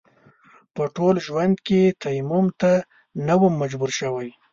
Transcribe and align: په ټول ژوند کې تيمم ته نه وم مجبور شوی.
په 0.75 0.83
ټول 0.95 1.15
ژوند 1.27 1.55
کې 1.67 1.81
تيمم 2.03 2.45
ته 2.61 2.71
نه 3.27 3.35
وم 3.39 3.53
مجبور 3.61 3.91
شوی. 3.99 4.29